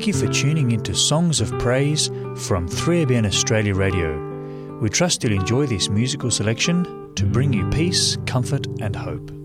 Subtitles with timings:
[0.00, 2.06] Thank you for tuning into Songs of Praise
[2.46, 4.78] from 3ABN Australia Radio.
[4.78, 9.39] We trust you'll enjoy this musical selection to bring you peace, comfort, and hope.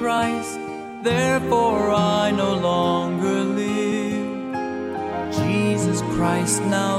[0.00, 0.58] Christ,
[1.02, 4.54] therefore I no longer live.
[5.34, 6.89] Jesus Christ now.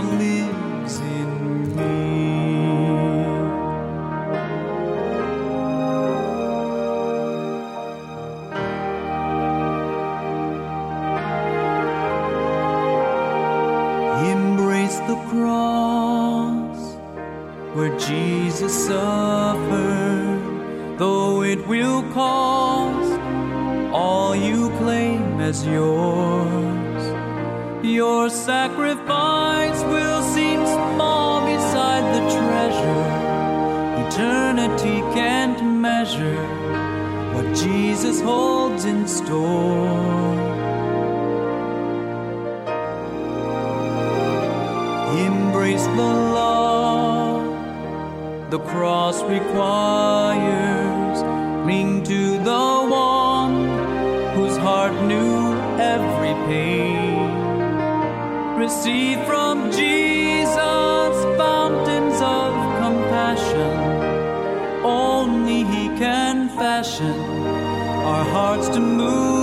[68.22, 69.41] our hearts to move.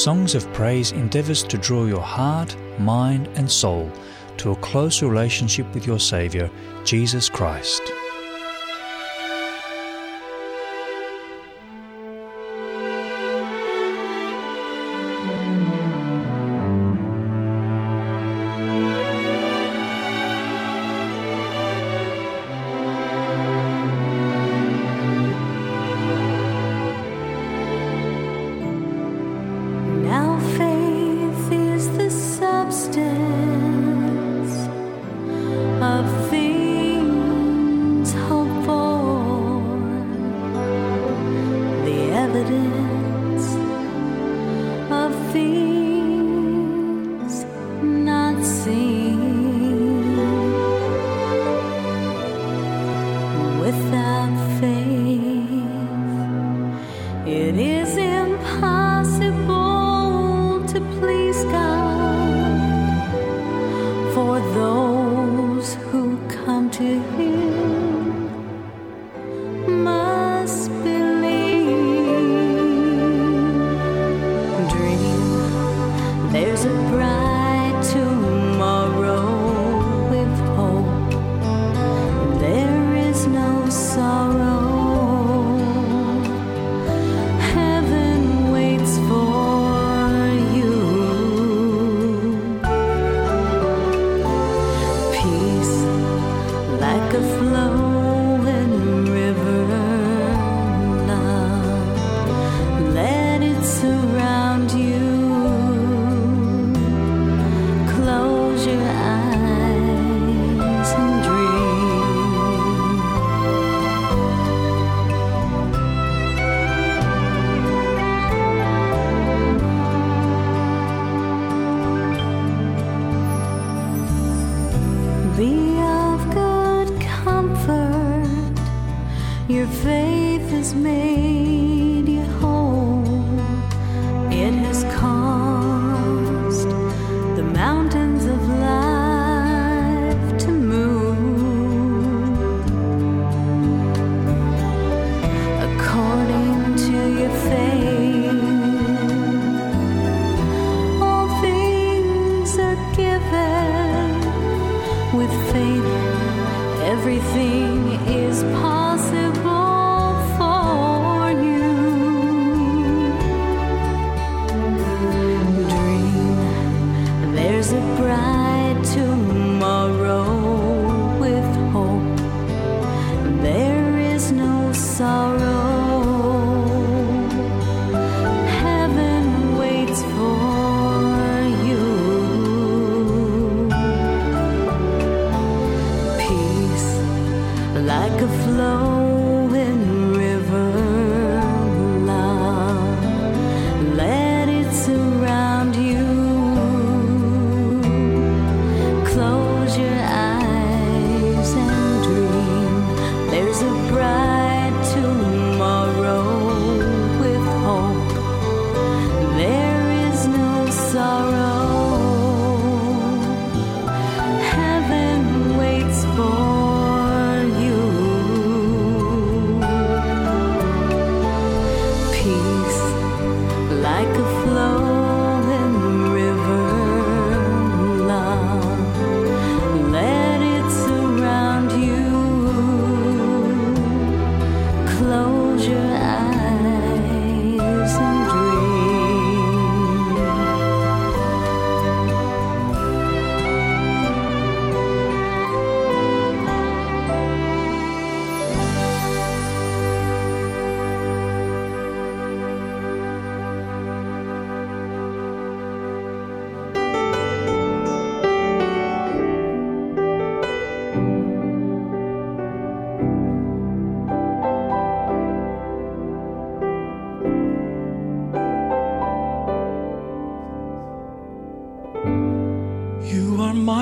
[0.00, 3.92] Songs of Praise endeavours to draw your heart, mind, and soul
[4.38, 6.50] to a close relationship with your Saviour,
[6.86, 7.82] Jesus Christ.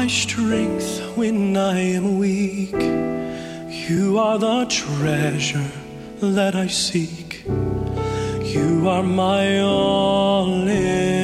[0.08, 2.72] strength when I am weak.
[3.88, 5.70] You are the treasure
[6.20, 7.44] that I seek.
[7.44, 11.17] You are my all in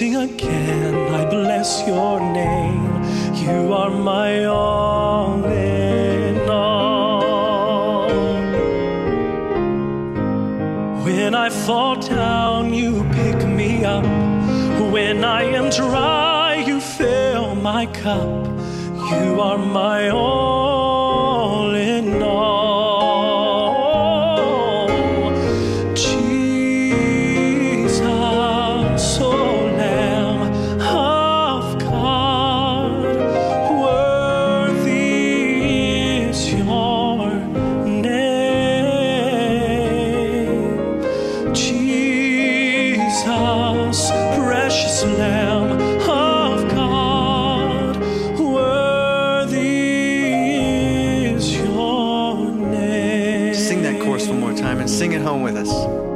[0.00, 0.94] sing again.
[1.20, 2.84] I bless your name.
[3.44, 8.08] You are my all in all.
[11.04, 14.06] When I fall down, you pick me up.
[14.94, 18.46] When I am dry, you fill my cup.
[19.12, 20.29] You are my all.
[55.00, 56.09] sing at home with us.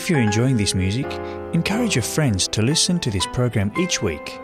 [0.00, 1.04] If you're enjoying this music,
[1.52, 4.40] encourage your friends to listen to this program each week.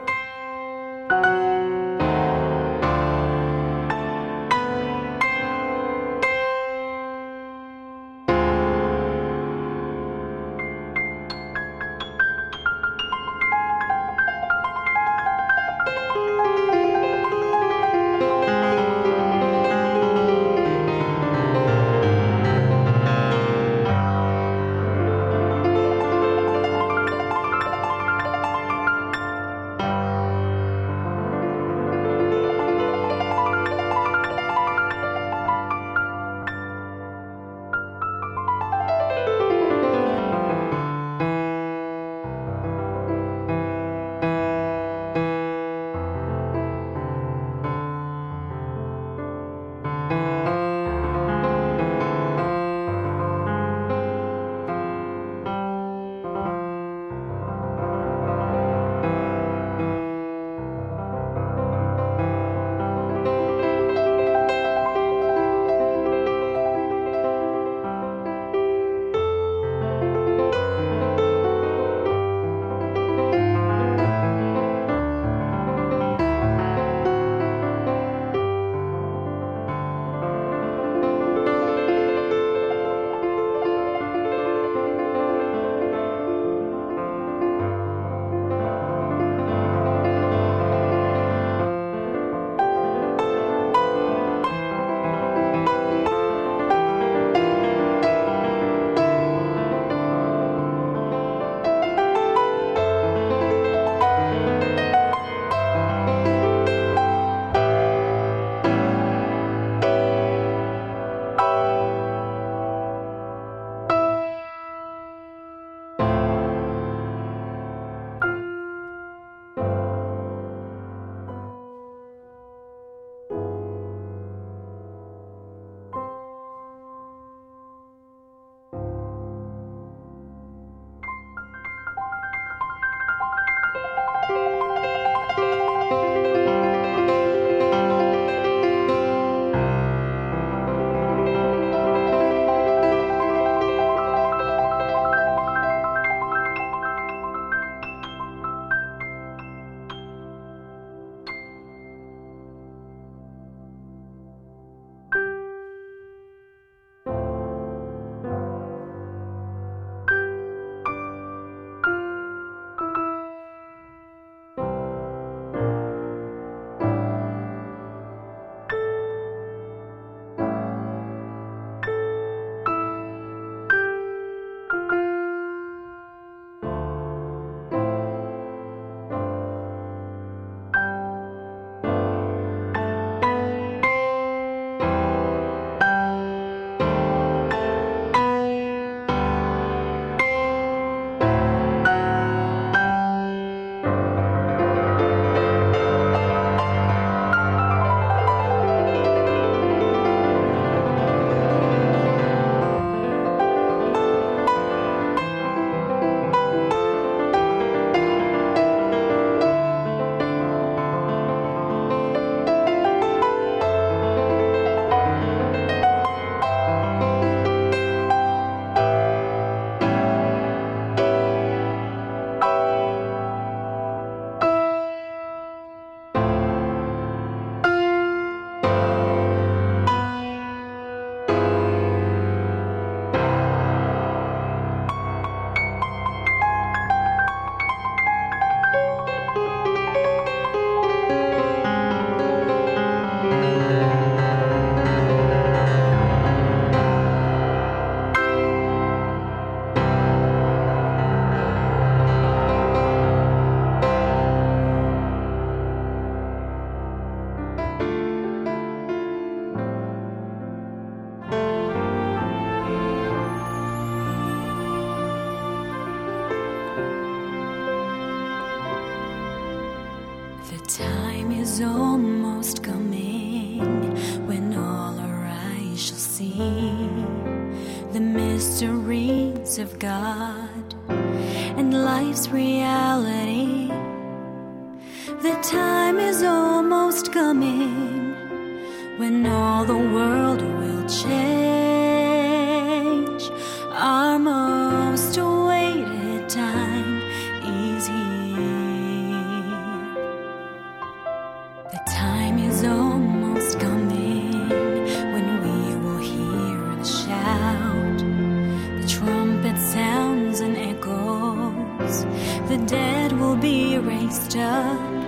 [313.86, 315.05] Raised up.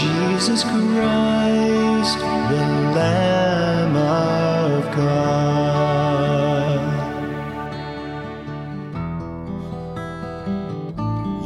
[0.00, 2.18] Jesus Christ,
[2.50, 2.64] the
[2.96, 6.80] Lamb of God.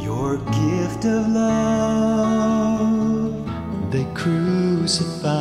[0.01, 2.71] Your gift of love,
[3.91, 5.33] they crucified,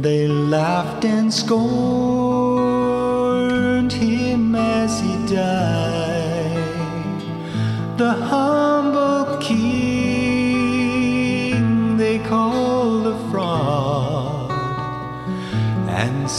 [0.00, 2.13] they laughed and scorned.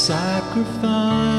[0.07, 1.34] sacrifice.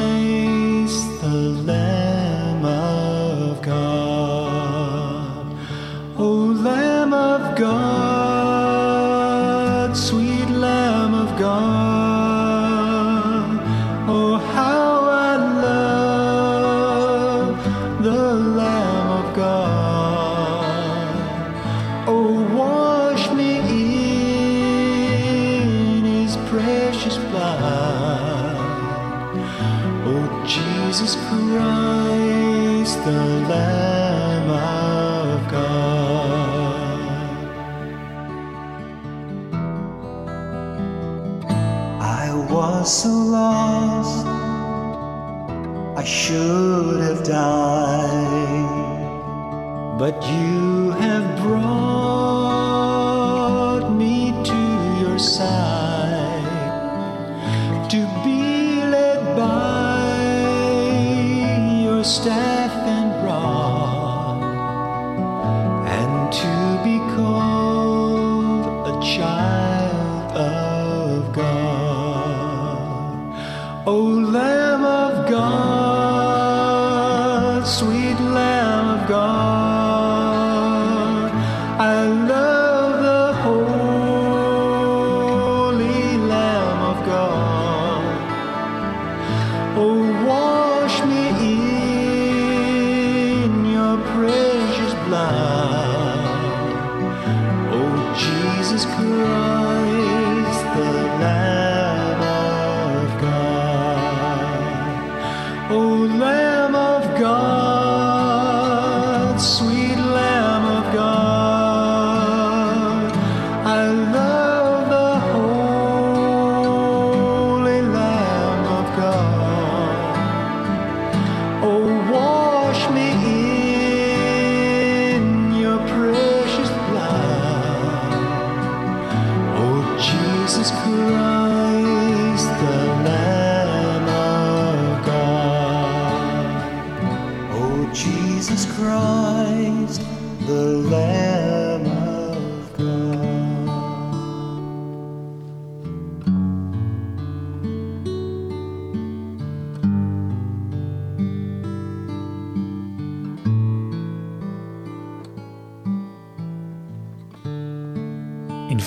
[109.38, 109.75] sweet.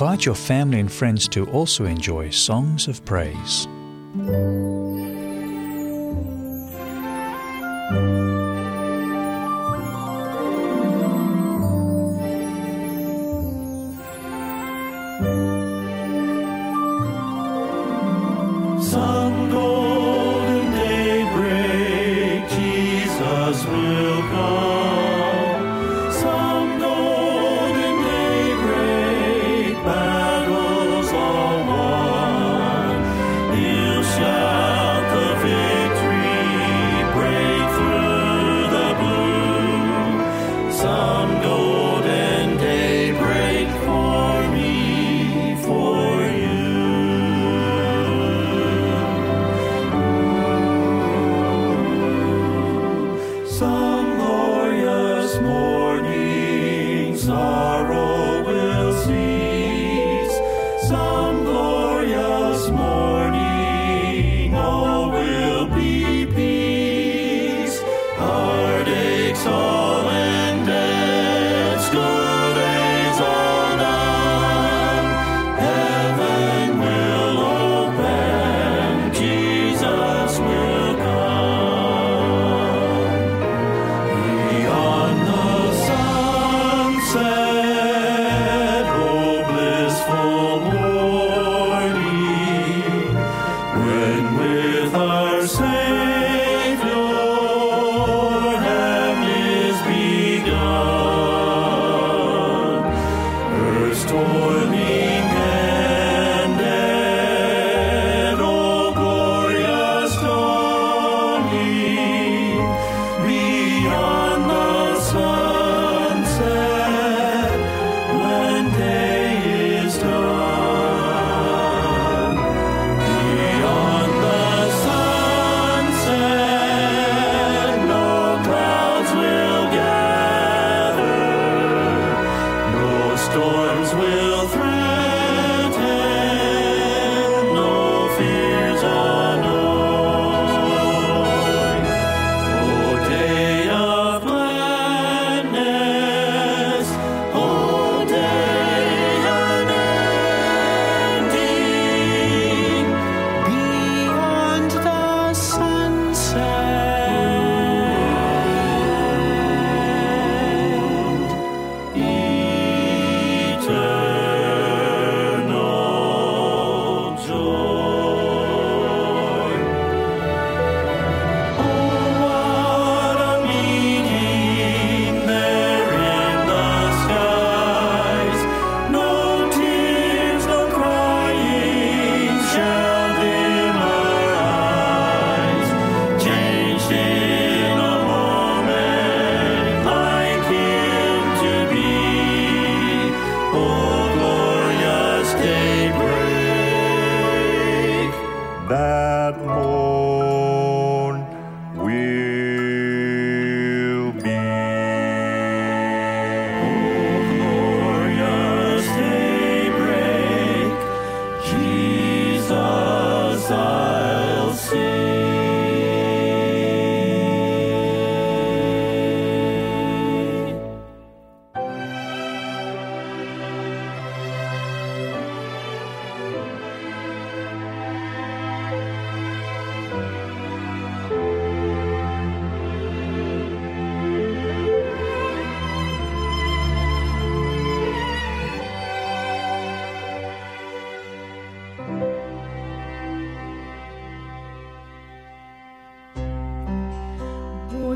[0.01, 3.67] Invite your family and friends to also enjoy Songs of Praise.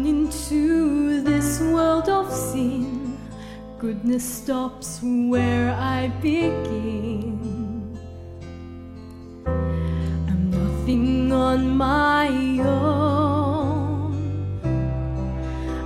[0.06, 3.18] Into this world of sin,
[3.80, 7.98] goodness stops where I begin.
[9.48, 12.28] I'm nothing on my
[12.60, 14.12] own.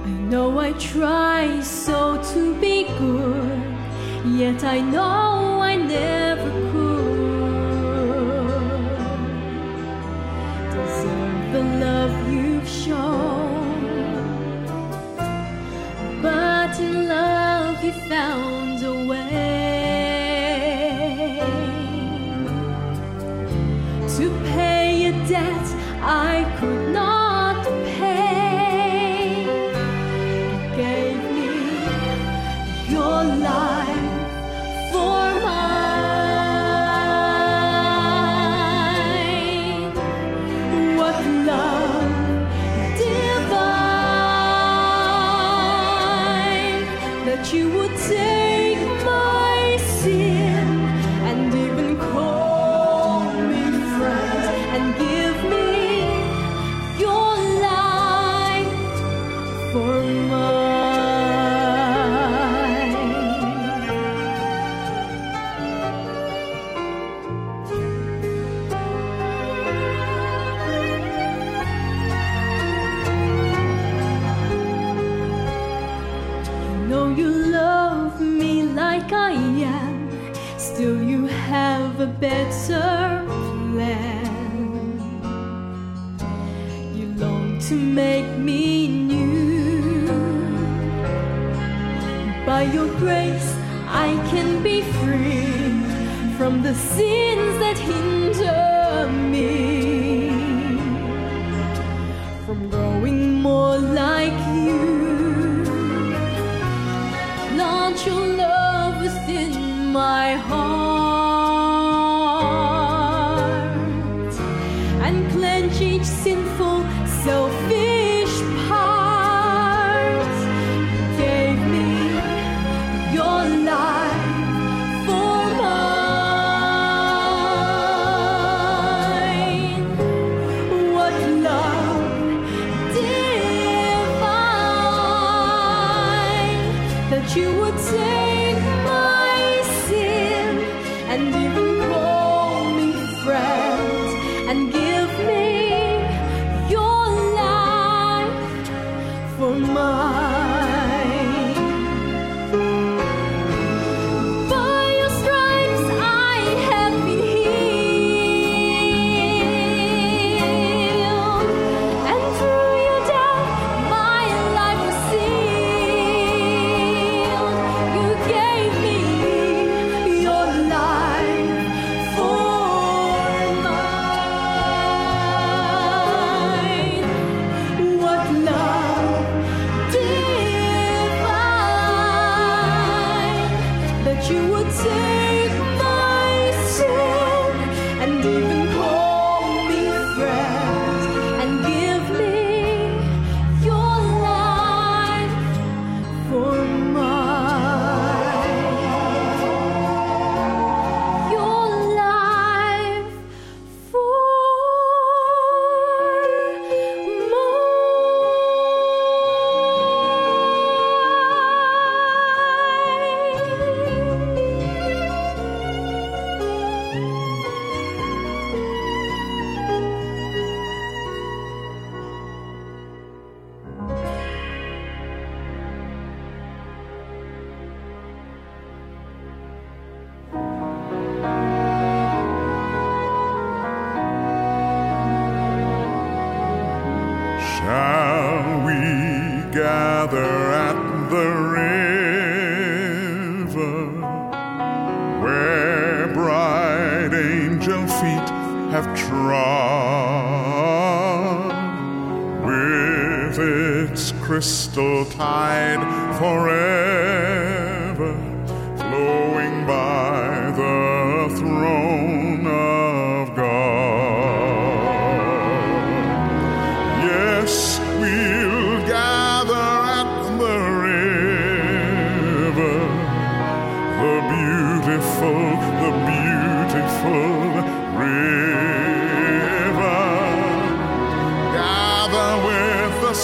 [0.03, 3.61] I know I try so to be good,
[4.26, 6.27] yet I know I never.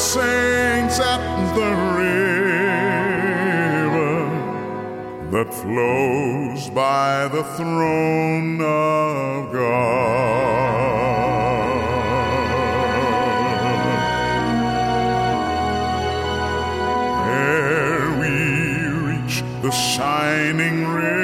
[0.04, 1.22] Saints at
[1.56, 2.34] the river
[5.32, 10.43] that flows by the throne of God.
[17.30, 18.36] Ere we
[19.10, 21.22] reach the shining river,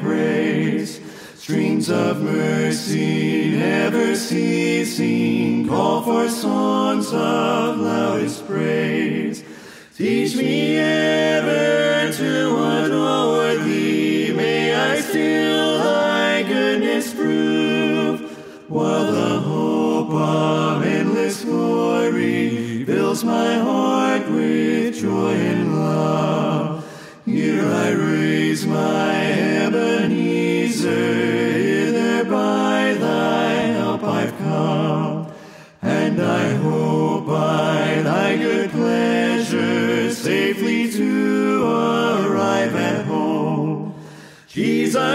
[0.00, 1.00] grace.
[1.36, 9.42] Streams of mercy never ceasing, call for songs of loudest praise.
[9.96, 18.20] Teach me ever to adore thee, may I still thy goodness prove,
[18.68, 23.97] while the hope of endless glory fills my heart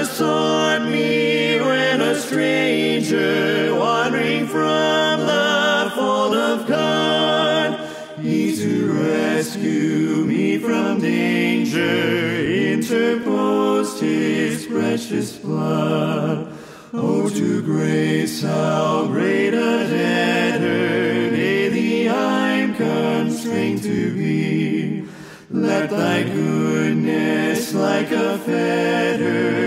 [0.05, 7.89] sought me when a stranger wandering from the fold of God.
[8.19, 16.53] He to rescue me from danger interposed his precious blood.
[16.93, 25.07] Oh, to grace how great a debtor daily I'm constrained to be.
[25.49, 29.62] Let thy goodness like a fetter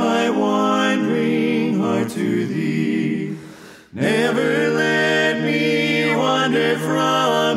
[0.00, 3.36] my wandering heart to thee.
[3.92, 7.49] Never let me wander from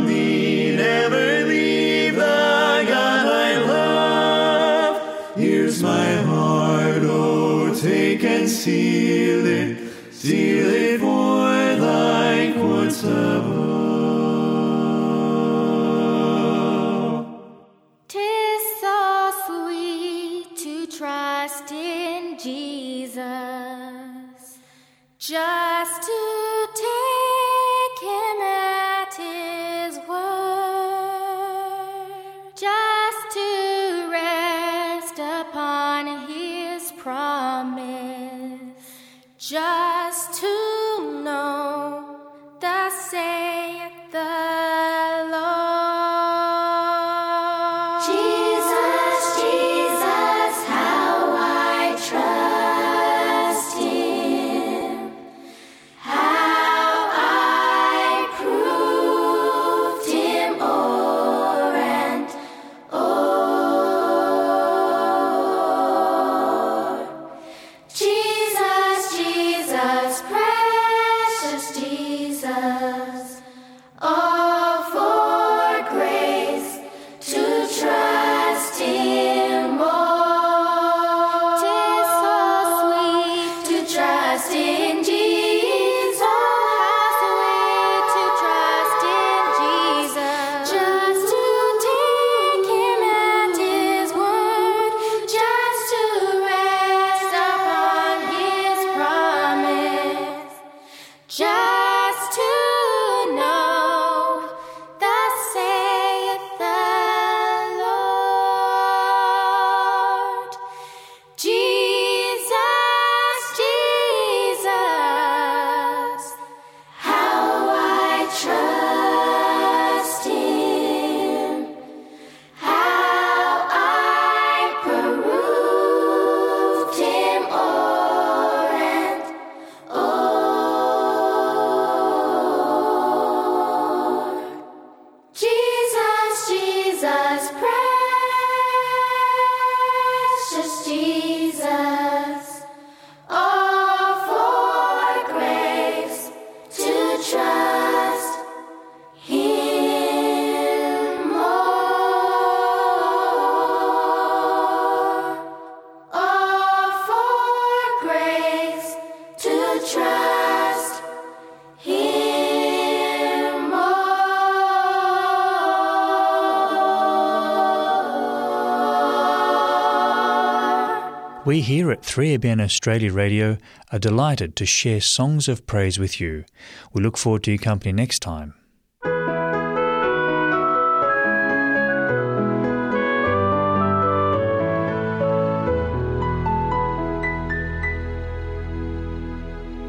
[171.53, 173.59] We here at 3ABN Australia Radio
[173.91, 176.45] are delighted to share songs of praise with you.
[176.93, 178.55] We look forward to your company next time.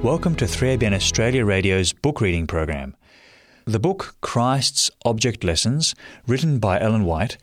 [0.03, 2.95] Welcome to 3ABN Australia Radio's book reading program.
[3.65, 5.95] The book Christ's Object Lessons,
[6.27, 7.39] written by Ellen White,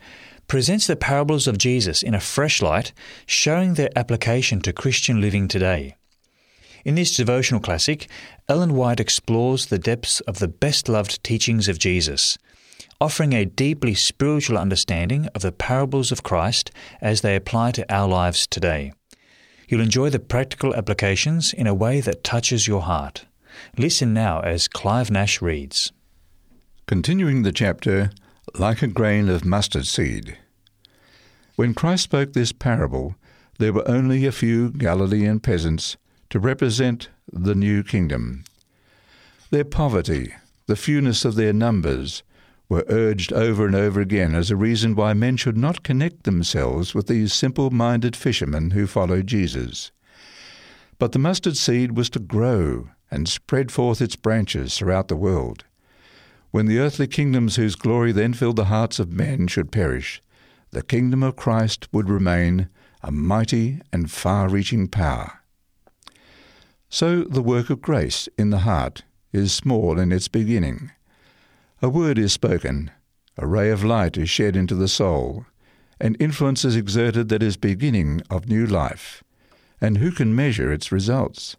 [0.52, 2.92] presents the parables of Jesus in a fresh light,
[3.24, 5.96] showing their application to Christian living today.
[6.84, 8.06] In this devotional classic,
[8.50, 12.36] Ellen White explores the depths of the best loved teachings of Jesus,
[13.00, 18.06] offering a deeply spiritual understanding of the parables of Christ as they apply to our
[18.06, 18.92] lives today.
[19.68, 23.24] You'll enjoy the practical applications in a way that touches your heart.
[23.78, 25.92] Listen now as Clive Nash reads.
[26.86, 28.10] Continuing the chapter,
[28.58, 30.36] like a grain of mustard seed.
[31.56, 33.14] When Christ spoke this parable,
[33.58, 35.96] there were only a few Galilean peasants
[36.30, 38.44] to represent the new kingdom.
[39.50, 40.32] Their poverty,
[40.66, 42.22] the fewness of their numbers,
[42.70, 46.94] were urged over and over again as a reason why men should not connect themselves
[46.94, 49.92] with these simple minded fishermen who followed Jesus.
[50.98, 55.64] But the mustard seed was to grow and spread forth its branches throughout the world.
[56.50, 60.22] When the earthly kingdoms whose glory then filled the hearts of men should perish,
[60.72, 62.68] the kingdom of Christ would remain
[63.02, 65.40] a mighty and far reaching power.
[66.88, 70.90] So the work of grace in the heart is small in its beginning.
[71.82, 72.90] A word is spoken,
[73.36, 75.46] a ray of light is shed into the soul,
[76.00, 79.22] an influence is exerted that is beginning of new life.
[79.80, 81.56] And who can measure its results?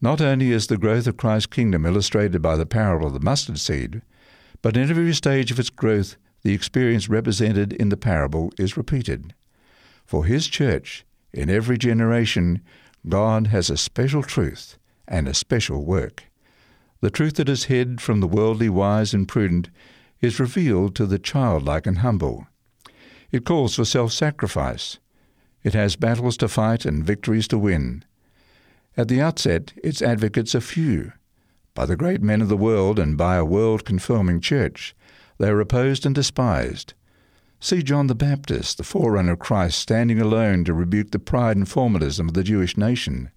[0.00, 3.58] Not only is the growth of Christ's kingdom illustrated by the parable of the mustard
[3.58, 4.02] seed,
[4.62, 9.34] but in every stage of its growth the experience represented in the parable is repeated.
[10.04, 12.62] For His church, in every generation,
[13.08, 16.24] God has a special truth and a special work.
[17.00, 19.70] The truth that is hid from the worldly wise and prudent
[20.20, 22.46] is revealed to the childlike and humble.
[23.30, 24.98] It calls for self sacrifice.
[25.62, 28.04] It has battles to fight and victories to win.
[28.96, 31.12] At the outset, its advocates are few.
[31.74, 34.94] By the great men of the world and by a world confirming church,
[35.38, 36.94] they are opposed and despised.
[37.60, 41.68] See John the Baptist, the forerunner of Christ, standing alone to rebuke the pride and
[41.68, 43.30] formalism of the Jewish nation.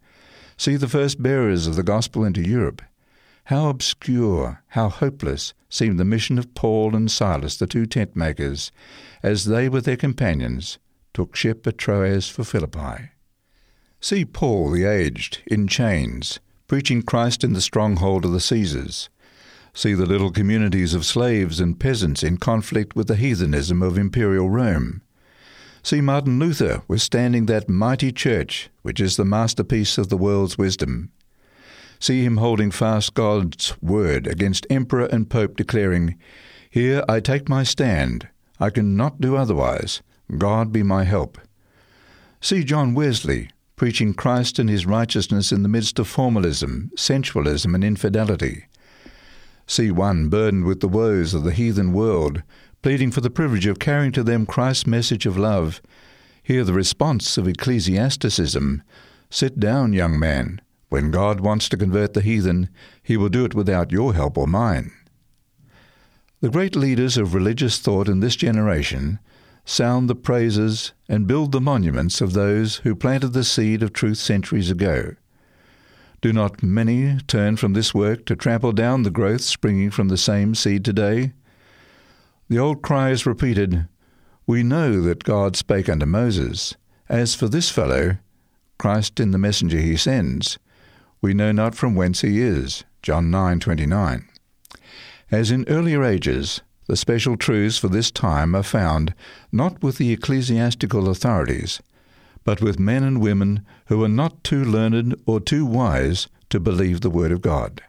[0.57, 2.81] See the first bearers of the gospel into Europe.
[3.45, 8.71] How obscure, how hopeless seemed the mission of Paul and Silas, the two tent makers,
[9.23, 10.77] as they with their companions
[11.13, 13.09] took ship at Troas for Philippi.
[13.99, 19.09] See Paul the aged, in chains, preaching Christ in the stronghold of the Caesars.
[19.73, 24.49] See the little communities of slaves and peasants in conflict with the heathenism of imperial
[24.49, 25.01] Rome.
[25.83, 31.11] See Martin Luther withstanding that mighty church which is the masterpiece of the world's wisdom.
[31.99, 36.17] See him holding fast God's word against emperor and pope, declaring,
[36.69, 38.27] Here I take my stand.
[38.59, 40.01] I can not do otherwise.
[40.37, 41.37] God be my help.
[42.41, 43.49] See John Wesley
[43.81, 48.65] preaching Christ and his righteousness in the midst of formalism, sensualism, and infidelity.
[49.71, 52.43] See one burdened with the woes of the heathen world,
[52.81, 55.81] pleading for the privilege of carrying to them Christ's message of love.
[56.43, 58.83] Hear the response of ecclesiasticism
[59.29, 60.59] Sit down, young man.
[60.89, 62.67] When God wants to convert the heathen,
[63.01, 64.91] he will do it without your help or mine.
[66.41, 69.19] The great leaders of religious thought in this generation
[69.63, 74.17] sound the praises and build the monuments of those who planted the seed of truth
[74.17, 75.15] centuries ago.
[76.21, 80.17] Do not many turn from this work to trample down the growth springing from the
[80.17, 81.33] same seed today?
[82.47, 83.87] The old cry is repeated
[84.45, 86.75] We know that God spake unto Moses.
[87.09, 88.17] As for this fellow,
[88.77, 90.59] Christ in the messenger he sends,
[91.21, 92.83] we know not from whence he is.
[93.01, 94.25] John 9:29.
[95.31, 99.15] As in earlier ages, the special truths for this time are found
[99.51, 101.81] not with the ecclesiastical authorities,
[102.43, 107.01] but with men and women who are not too learned or too wise to believe
[107.01, 107.81] the word of God.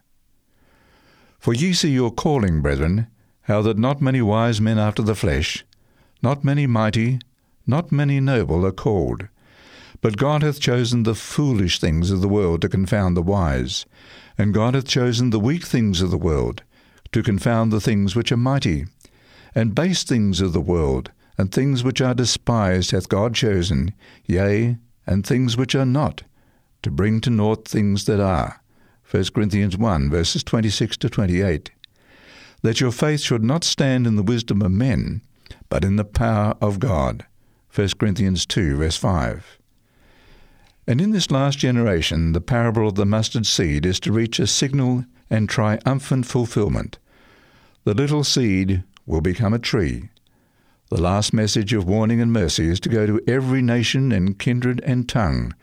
[1.39, 3.09] For ye see your calling, brethren,
[3.43, 5.65] how that not many wise men after the flesh,
[6.23, 7.19] not many mighty,
[7.67, 9.27] not many noble are called.
[10.01, 13.87] But God hath chosen the foolish things of the world to confound the wise,
[14.39, 16.63] and God hath chosen the weak things of the world
[17.13, 18.87] to confound the things which are mighty,
[19.55, 23.95] and base things of the world, and things which are despised hath God chosen,
[24.27, 26.23] yea, and things which are not,
[26.83, 28.63] to bring to naught things that are.
[29.11, 31.71] 1 Corinthians 1, verses 26 to 28.
[32.63, 35.23] That your faith should not stand in the wisdom of men,
[35.69, 37.27] but in the power of God.
[37.75, 39.59] 1 Corinthians 2, verse 5.
[40.87, 44.47] And in this last generation, the parable of the mustard seed is to reach a
[44.47, 46.99] signal and triumphant fulfillment.
[47.85, 50.11] The little seed will become a tree.
[50.93, 54.83] The last message of warning and mercy is to go to every nation and kindred
[54.85, 55.55] and tongue,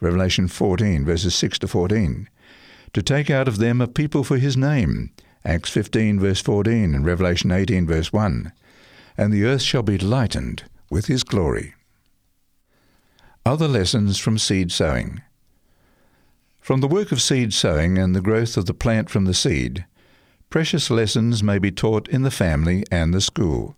[0.00, 2.26] Revelation 14, verses 6 to 14,
[2.94, 5.10] to take out of them a people for his name,
[5.44, 8.50] Acts 15, verse 14, and Revelation 18, verse 1,
[9.18, 11.74] and the earth shall be lightened with his glory.
[13.44, 15.20] Other lessons from seed sowing.
[16.60, 19.84] From the work of seed sowing and the growth of the plant from the seed,
[20.48, 23.76] precious lessons may be taught in the family and the school.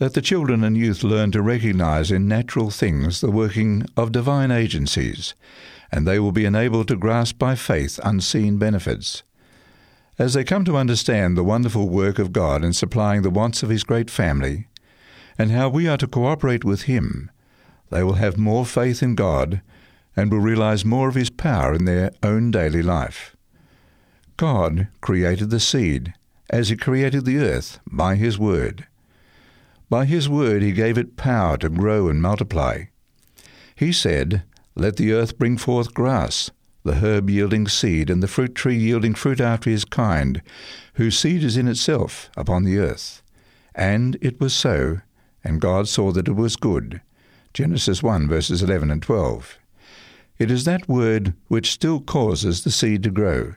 [0.00, 4.50] Let the children and youth learn to recognize in natural things the working of divine
[4.50, 5.34] agencies,
[5.92, 9.24] and they will be enabled to grasp by faith unseen benefits.
[10.18, 13.68] As they come to understand the wonderful work of God in supplying the wants of
[13.68, 14.68] His great family,
[15.36, 17.30] and how we are to cooperate with Him,
[17.90, 19.60] they will have more faith in God
[20.16, 23.36] and will realize more of His power in their own daily life.
[24.38, 26.14] God created the seed,
[26.48, 28.86] as He created the earth, by His Word.
[29.90, 32.84] By His Word He gave it power to grow and multiply.
[33.74, 34.44] He said,
[34.76, 36.52] Let the earth bring forth grass,
[36.84, 40.42] the herb yielding seed, and the fruit tree yielding fruit after his kind,
[40.94, 43.22] whose seed is in itself upon the earth.
[43.74, 45.00] And it was so,
[45.42, 47.00] and God saw that it was good.
[47.52, 49.58] Genesis 1, verses 11 and 12.
[50.38, 53.54] It is that word which still causes the seed to grow.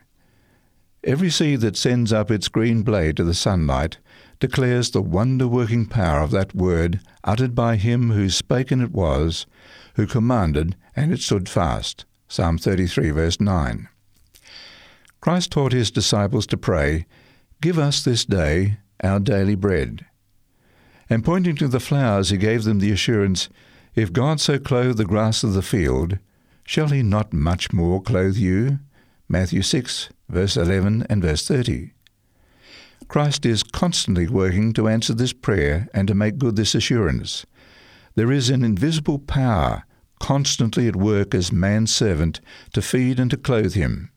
[1.03, 3.99] Every seed that sends up its green blade to the sunlight
[4.43, 8.91] declares the wonder working power of that word uttered by him who spake and it
[8.91, 9.45] was,
[9.95, 12.03] who commanded and it stood fast.
[12.27, 13.87] Psalm 33, verse 9.
[15.21, 17.05] Christ taught his disciples to pray,
[17.61, 20.05] Give us this day our daily bread.
[21.09, 23.47] And pointing to the flowers, he gave them the assurance,
[23.95, 26.19] If God so clothe the grass of the field,
[26.65, 28.79] shall he not much more clothe you?
[29.29, 31.93] Matthew 6, verse 11 and verse 30.
[33.13, 37.45] Christ is constantly working to answer this prayer and to make good this assurance.
[38.15, 39.85] There is an invisible power
[40.19, 42.41] constantly at work as man's servant
[42.73, 44.09] to feed and to clothe him.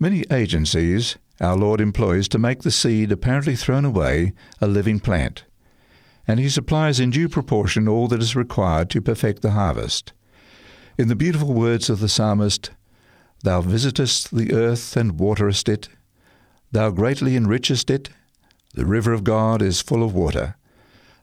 [0.00, 5.44] Many agencies our Lord employs to make the seed apparently thrown away a living plant,
[6.26, 10.14] and he supplies in due proportion all that is required to perfect the harvest.
[10.96, 12.70] In the beautiful words of the psalmist,
[13.44, 15.90] Thou visitest the earth and waterest it,
[16.72, 18.08] Thou greatly enrichest it,
[18.74, 20.56] the river of God is full of water.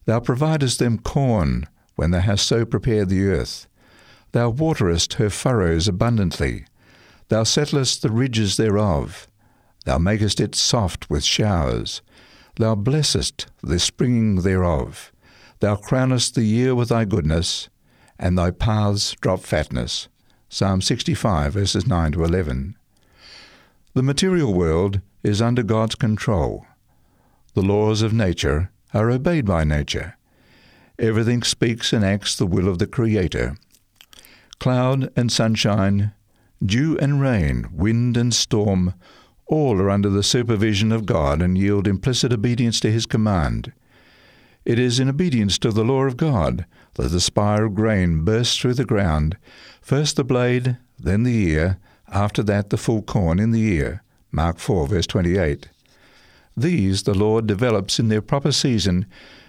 [0.05, 3.67] Thou providest them corn when thou hast so prepared the earth.
[4.31, 6.65] Thou waterest her furrows abundantly.
[7.29, 9.27] Thou settlest the ridges thereof.
[9.85, 12.03] Thou makest it soft with showers.
[12.57, 15.11] Thou blessest the springing thereof.
[15.61, 17.69] Thou crownest the year with thy goodness,
[18.19, 20.09] and thy paths drop fatness.
[20.47, 22.75] Psalm 65, verses 9 to 11.
[23.95, 26.65] The material world is under God's control.
[27.53, 30.17] The laws of nature are obeyed by nature.
[30.97, 33.57] Everything speaks and acts the will of the Creator.
[34.59, 36.13] Cloud and sunshine,
[36.63, 38.93] dew and rain, wind and storm,
[39.45, 43.71] all are under the supervision of God and yield implicit obedience to His command.
[44.65, 46.65] It is in obedience to the law of God
[46.95, 49.37] that the spire of grain bursts through the ground,
[49.81, 54.03] first the blade, then the ear, after that the full corn in the ear.
[54.31, 55.69] Mark 4, verse 28.
[56.55, 59.05] These the Lord develops in their proper season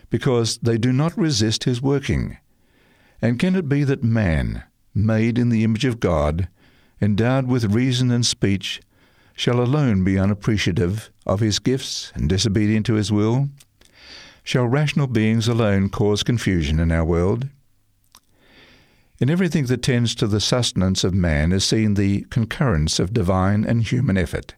[0.08, 2.38] because they do not resist His working.
[3.20, 4.64] And can it be that man,
[4.94, 6.48] made in the image of God,
[7.00, 8.80] endowed with reason and speech,
[9.34, 13.48] shall alone be unappreciative of His gifts and disobedient to His will?
[14.42, 17.48] Shall rational beings alone cause confusion in our world?
[19.18, 23.64] In everything that tends to the sustenance of man is seen the concurrence of divine
[23.64, 24.54] and human effort.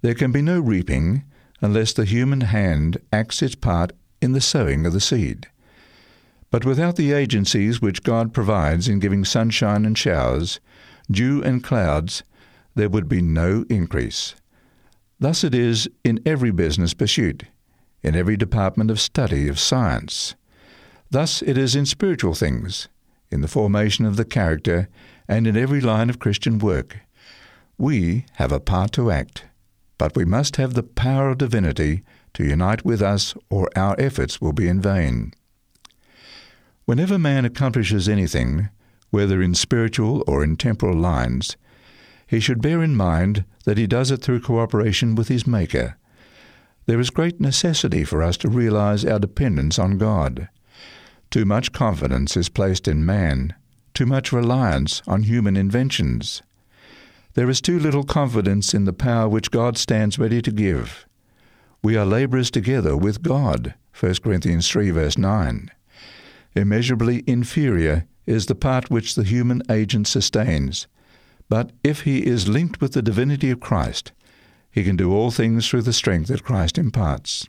[0.00, 1.24] There can be no reaping
[1.60, 5.48] unless the human hand acts its part in the sowing of the seed.
[6.50, 10.60] But without the agencies which God provides in giving sunshine and showers,
[11.10, 12.22] dew and clouds,
[12.74, 14.34] there would be no increase.
[15.20, 17.44] Thus it is in every business pursuit,
[18.02, 20.36] in every department of study of science.
[21.10, 22.88] Thus it is in spiritual things,
[23.30, 24.88] in the formation of the character,
[25.26, 26.98] and in every line of Christian work.
[27.76, 29.44] We have a part to act,
[29.98, 32.02] but we must have the power of divinity
[32.34, 35.32] to unite with us, or our efforts will be in vain.
[36.84, 38.68] Whenever man accomplishes anything,
[39.10, 41.56] whether in spiritual or in temporal lines,
[42.26, 45.96] he should bear in mind that he does it through cooperation with his Maker.
[46.86, 50.48] There is great necessity for us to realize our dependence on God.
[51.30, 53.54] Too much confidence is placed in man,
[53.92, 56.42] too much reliance on human inventions.
[57.34, 61.06] There is too little confidence in the power which God stands ready to give.
[61.82, 63.74] We are labourers together with God.
[63.98, 65.70] 1 Corinthians 3 verse 9.
[66.54, 70.86] Immeasurably inferior is the part which the human agent sustains,
[71.48, 74.12] but if he is linked with the divinity of Christ,
[74.70, 77.48] he can do all things through the strength that Christ imparts.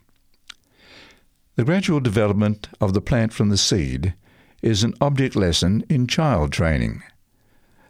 [1.56, 4.14] The gradual development of the plant from the seed
[4.62, 7.02] is an object lesson in child training.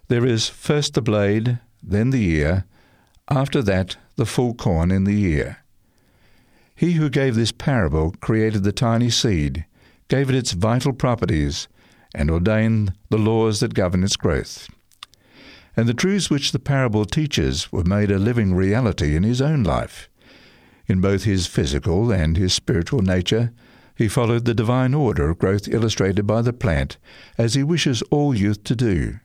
[0.08, 2.64] There is first the blade, then the ear,
[3.28, 5.58] after that the full corn in the ear.
[6.74, 9.64] He who gave this parable created the tiny seed,
[10.08, 11.68] gave it its vital properties,
[12.14, 14.68] and ordained the laws that govern its growth.
[15.76, 19.62] And the truths which the parable teaches were made a living reality in his own
[19.62, 20.08] life.
[20.86, 23.52] In both his physical and his spiritual nature,
[23.94, 26.96] he followed the divine order of growth illustrated by the plant,
[27.38, 29.20] as he wishes all youth to do.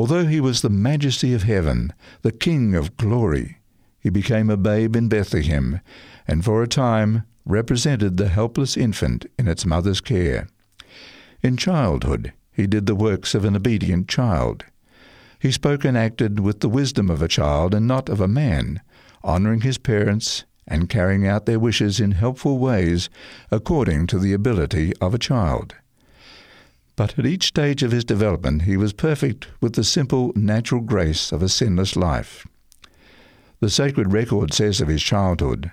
[0.00, 3.58] Although he was the majesty of heaven, the King of glory,
[3.98, 5.80] he became a babe in Bethlehem,
[6.26, 10.48] and for a time represented the helpless infant in its mother's care.
[11.42, 14.64] In childhood, he did the works of an obedient child.
[15.38, 18.80] He spoke and acted with the wisdom of a child and not of a man,
[19.22, 23.10] honouring his parents and carrying out their wishes in helpful ways
[23.50, 25.74] according to the ability of a child.
[27.00, 31.32] But at each stage of his development he was perfect with the simple natural grace
[31.32, 32.46] of a sinless life.
[33.60, 35.70] The sacred record says of his childhood,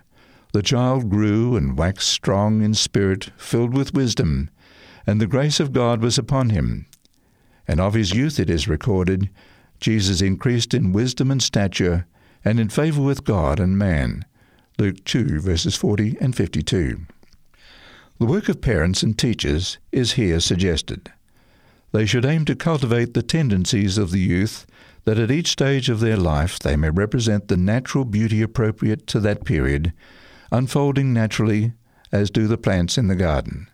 [0.54, 4.50] The child grew and waxed strong in spirit, filled with wisdom,
[5.06, 6.86] and the grace of God was upon him.
[7.68, 9.30] And of his youth it is recorded,
[9.82, 12.08] Jesus increased in wisdom and stature,
[12.46, 14.24] and in favour with God and man.
[14.80, 17.02] Luke 2, verses 40 and 52.
[18.18, 21.12] The work of parents and teachers is here suggested.
[21.92, 24.66] They should aim to cultivate the tendencies of the youth
[25.06, 29.20] that at each stage of their life they may represent the natural beauty appropriate to
[29.22, 29.94] that period,
[30.52, 31.74] unfolding naturally
[32.12, 33.68] as do the plants in the garden.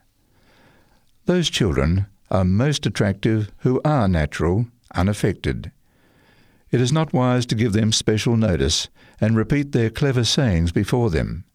[1.25, 5.71] Those children are most attractive who are natural, unaffected.
[6.71, 8.89] It is not wise to give them special notice
[9.21, 11.45] and repeat their clever sayings before them.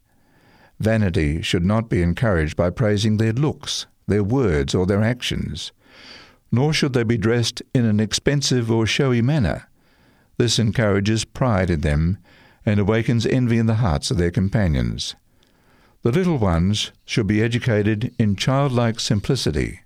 [0.80, 5.72] Vanity should not be encouraged by praising their looks, their words, or their actions.
[6.50, 9.68] Nor should they be dressed in an expensive or showy manner.
[10.38, 12.18] This encourages pride in them
[12.64, 15.14] and awakens envy in the hearts of their companions.
[16.02, 19.80] The little ones should be educated in childlike simplicity.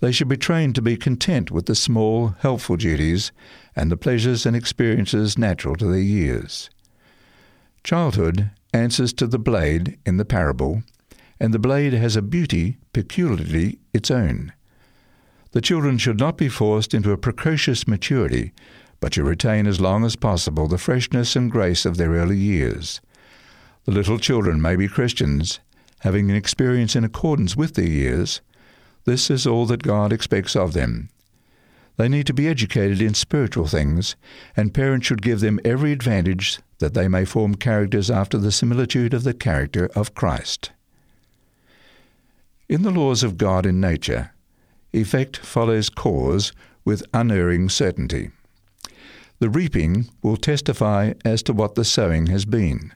[0.00, 3.32] They should be trained to be content with the small, helpful duties
[3.76, 6.70] and the pleasures and experiences natural to their years.
[7.84, 10.82] Childhood answers to the blade in the parable,
[11.40, 14.52] and the blade has a beauty peculiarly its own.
[15.52, 18.52] The children should not be forced into a precocious maturity,
[19.00, 23.00] but should retain as long as possible the freshness and grace of their early years.
[23.84, 25.60] The little children may be Christians,
[26.00, 28.40] having an experience in accordance with their years.
[29.04, 31.08] This is all that God expects of them.
[31.96, 34.14] They need to be educated in spiritual things,
[34.56, 39.14] and parents should give them every advantage that they may form characters after the similitude
[39.14, 40.70] of the character of Christ.
[42.68, 44.32] In the laws of God in nature,
[44.92, 46.52] effect follows cause
[46.84, 48.30] with unerring certainty.
[49.40, 52.92] The reaping will testify as to what the sowing has been.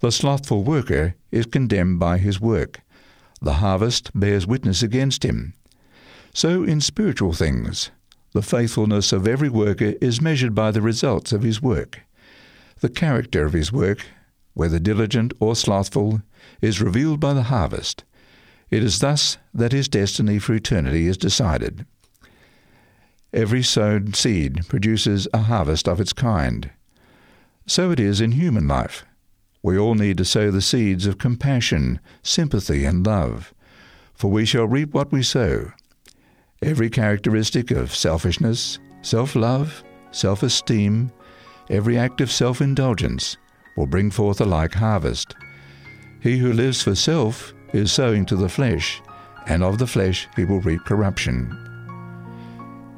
[0.00, 2.80] The slothful worker is condemned by his work.
[3.40, 5.54] The harvest bears witness against him.
[6.32, 7.90] So in spiritual things,
[8.32, 12.00] the faithfulness of every worker is measured by the results of his work.
[12.80, 14.06] The character of his work,
[14.54, 16.22] whether diligent or slothful,
[16.60, 18.04] is revealed by the harvest.
[18.70, 21.86] It is thus that his destiny for eternity is decided.
[23.32, 26.70] Every sown seed produces a harvest of its kind.
[27.66, 29.04] So it is in human life.
[29.62, 33.52] We all need to sow the seeds of compassion, sympathy, and love,
[34.14, 35.72] for we shall reap what we sow.
[36.62, 41.12] Every characteristic of selfishness, self love, self esteem,
[41.68, 43.36] every act of self indulgence
[43.76, 45.34] will bring forth a like harvest.
[46.20, 49.02] He who lives for self is sowing to the flesh,
[49.46, 51.54] and of the flesh he will reap corruption.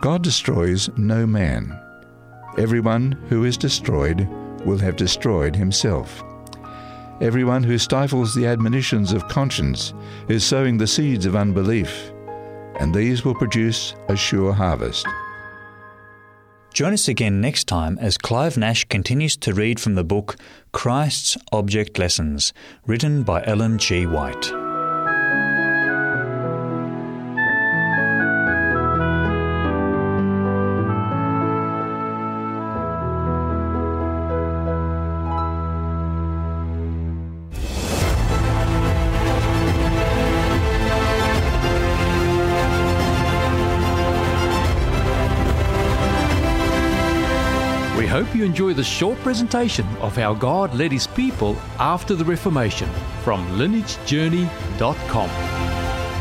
[0.01, 1.79] God destroys no man.
[2.59, 4.27] Everyone who is destroyed
[4.65, 6.23] will have destroyed himself.
[7.21, 9.93] Everyone who stifles the admonitions of conscience
[10.29, 12.13] is sowing the seeds of unbelief,
[12.79, 15.07] and these will produce a sure harvest.
[16.73, 20.37] Join us again next time as Clive Nash continues to read from the book
[20.73, 22.53] Christ's Object Lessons,
[22.87, 24.07] written by Ellen G.
[24.07, 24.70] White.
[48.41, 52.89] You enjoy the short presentation of how God led his people after the Reformation
[53.23, 55.29] from lineagejourney.com.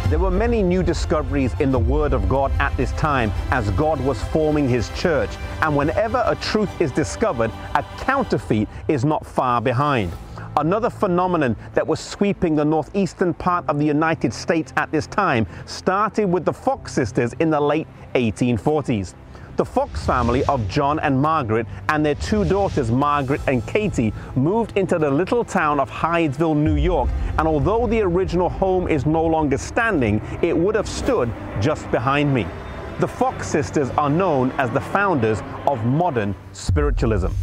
[0.10, 4.02] There were many new discoveries in the Word of God at this time as God
[4.02, 5.30] was forming His church.
[5.62, 10.12] And whenever a truth is discovered, a counterfeit is not far behind.
[10.58, 15.48] Another phenomenon that was sweeping the northeastern part of the United States at this time
[15.66, 19.14] started with the Fox sisters in the late 1840s.
[19.60, 24.78] The Fox family of John and Margaret and their two daughters, Margaret and Katie, moved
[24.78, 27.10] into the little town of Hydesville, New York.
[27.38, 31.30] And although the original home is no longer standing, it would have stood
[31.60, 32.48] just behind me.
[33.02, 37.34] The Fox sisters are known as the founders of modern spiritualism.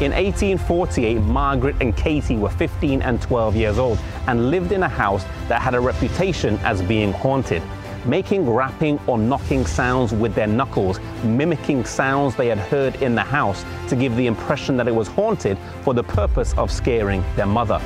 [0.00, 3.98] In 1848, Margaret and Katie were 15 and 12 years old
[4.28, 7.64] and lived in a house that had a reputation as being haunted,
[8.04, 13.24] making rapping or knocking sounds with their knuckles, mimicking sounds they had heard in the
[13.24, 17.46] house to give the impression that it was haunted for the purpose of scaring their
[17.46, 17.82] mother.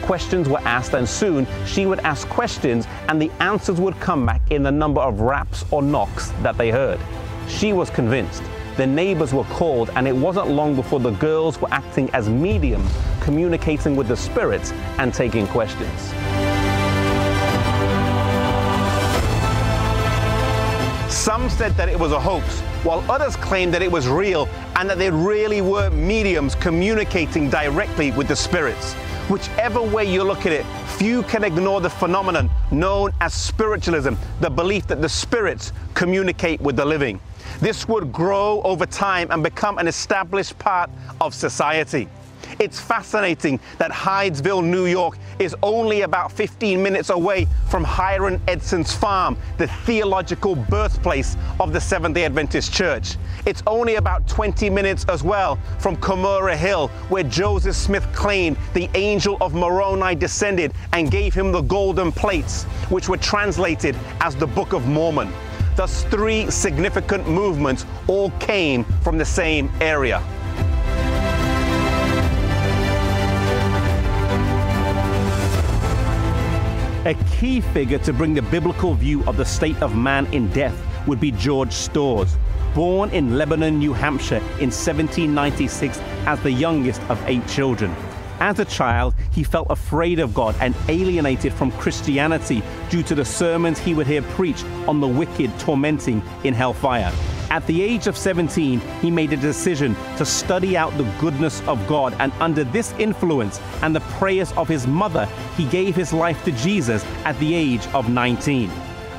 [0.00, 4.40] Questions were asked, and soon she would ask questions, and the answers would come back
[4.50, 6.98] in the number of raps or knocks that they heard.
[7.48, 8.42] She was convinced
[8.76, 12.90] the neighbors were called, and it wasn't long before the girls were acting as mediums,
[13.20, 16.12] communicating with the spirits and taking questions.
[21.14, 24.90] Some said that it was a hoax, while others claimed that it was real and
[24.90, 28.92] that they really were mediums communicating directly with the spirits.
[29.30, 30.66] Whichever way you look at it,
[30.98, 36.76] few can ignore the phenomenon known as spiritualism, the belief that the spirits communicate with
[36.76, 37.18] the living.
[37.60, 40.90] This would grow over time and become an established part
[41.20, 42.08] of society.
[42.58, 48.92] It's fascinating that Hydesville, New York is only about 15 minutes away from Hiram Edson's
[48.92, 53.16] farm, the theological birthplace of the Seventh day Adventist Church.
[53.46, 58.88] It's only about 20 minutes as well from Cumorah Hill, where Joseph Smith claimed the
[58.94, 64.46] angel of Moroni descended and gave him the golden plates, which were translated as the
[64.46, 65.32] Book of Mormon.
[65.76, 70.22] Thus, three significant movements all came from the same area.
[77.06, 80.80] A key figure to bring the biblical view of the state of man in death
[81.08, 82.36] would be George Storrs,
[82.72, 87.94] born in Lebanon, New Hampshire in 1796 as the youngest of eight children.
[88.40, 93.24] As a child, he felt afraid of God and alienated from Christianity due to the
[93.24, 97.12] sermons he would hear preached on the wicked tormenting in hellfire.
[97.50, 101.86] At the age of 17, he made a decision to study out the goodness of
[101.86, 106.42] God, and under this influence and the prayers of his mother, he gave his life
[106.44, 108.70] to Jesus at the age of 19.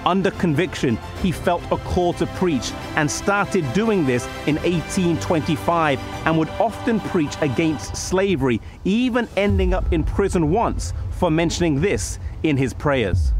[0.06, 6.38] Under conviction, he felt a call to preach and started doing this in 1825 and
[6.38, 12.56] would often preach against slavery, even ending up in prison once for mentioning this in
[12.56, 13.34] his prayers.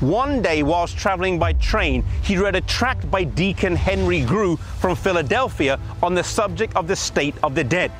[0.00, 4.94] One day, whilst traveling by train, he read a tract by Deacon Henry Grew from
[4.94, 7.90] Philadelphia on the subject of the state of the dead.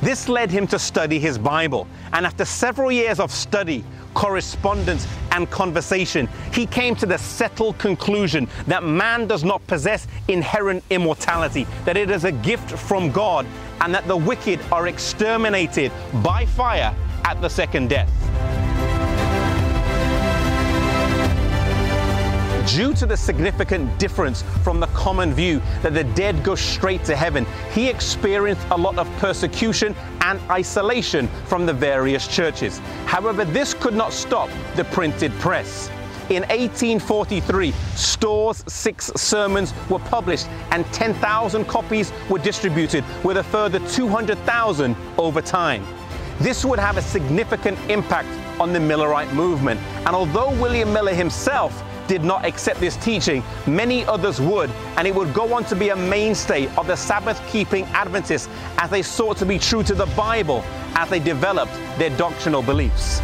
[0.00, 3.84] This led him to study his Bible, and after several years of study,
[4.14, 10.84] correspondence, and conversation, he came to the settled conclusion that man does not possess inherent
[10.90, 13.46] immortality, that it is a gift from God,
[13.80, 15.90] and that the wicked are exterminated
[16.22, 16.94] by fire
[17.24, 18.63] at the second death.
[22.66, 27.14] Due to the significant difference from the common view that the dead go straight to
[27.14, 32.78] heaven, he experienced a lot of persecution and isolation from the various churches.
[33.04, 35.90] However, this could not stop the printed press.
[36.30, 43.78] In 1843, Storrs' six sermons were published and 10,000 copies were distributed, with a further
[43.90, 45.84] 200,000 over time.
[46.40, 48.28] This would have a significant impact
[48.58, 49.80] on the Millerite movement.
[50.06, 55.14] And although William Miller himself did not accept this teaching, many others would, and it
[55.14, 58.48] would go on to be a mainstay of the Sabbath keeping Adventists
[58.78, 60.62] as they sought to be true to the Bible
[60.94, 63.20] as they developed their doctrinal beliefs.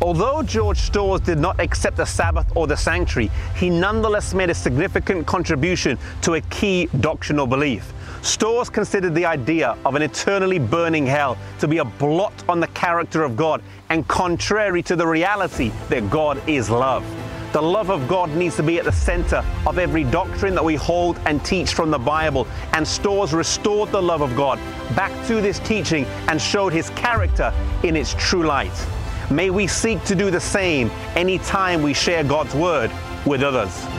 [0.00, 4.54] Although George Storrs did not accept the Sabbath or the sanctuary, he nonetheless made a
[4.54, 7.92] significant contribution to a key doctrinal belief.
[8.22, 12.66] Storrs considered the idea of an eternally burning hell to be a blot on the
[12.68, 17.04] character of God and contrary to the reality that God is love.
[17.52, 20.74] The love of God needs to be at the center of every doctrine that we
[20.74, 22.46] hold and teach from the Bible.
[22.74, 24.58] And Storrs restored the love of God
[24.94, 27.52] back to this teaching and showed his character
[27.84, 28.86] in its true light.
[29.30, 32.90] May we seek to do the same anytime we share God's word
[33.24, 33.97] with others.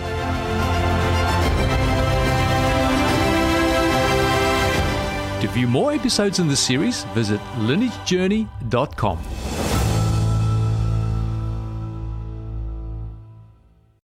[5.42, 9.79] To view more episodes in the series, visit lineagejourney.com.